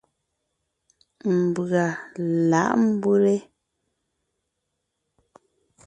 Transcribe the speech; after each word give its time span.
Mbʉ̀a 1.37 1.85
lǎʼ 2.49 2.73
mbʉ́le? 2.89 3.35